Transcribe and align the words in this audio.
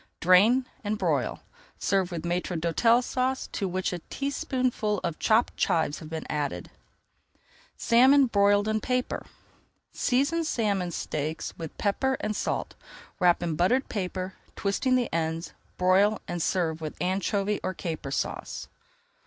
Drain 0.19 0.65
and 0.83 0.97
broil. 0.97 1.41
Serve 1.77 2.11
with 2.11 2.23
Maître 2.23 2.59
d'Hôtel 2.59 3.03
Sauce 3.03 3.45
to 3.51 3.67
which 3.67 3.93
a 3.93 3.99
teaspoonful 4.09 4.97
of 5.03 5.19
chopped 5.19 5.55
chives 5.57 5.99
has 5.99 6.07
been 6.09 6.25
added. 6.27 6.71
[Page 6.71 7.41
264] 7.89 7.89
SALMON 7.91 8.25
BROILED 8.25 8.67
IN 8.67 8.81
PAPER 8.81 9.25
Season 9.91 10.43
salmon 10.43 10.89
steaks 10.89 11.53
with 11.55 11.77
pepper 11.77 12.17
and 12.19 12.35
salt, 12.35 12.73
wrap 13.19 13.43
in 13.43 13.55
buttered 13.55 13.89
paper, 13.89 14.33
twisting 14.55 14.95
the 14.95 15.13
ends, 15.13 15.53
broil 15.77 16.19
and 16.27 16.41
serve 16.41 16.81
with 16.81 16.97
Anchovy 16.99 17.59
or 17.61 17.75
Caper 17.75 18.09
Sauce. 18.09 18.69